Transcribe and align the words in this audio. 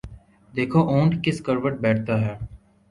دیکھو 0.53 0.79
اونٹ 0.91 1.11
کس 1.23 1.37
کروٹ 1.45 1.73
بیٹھتا 1.81 2.13
ہے۔ 2.21 2.33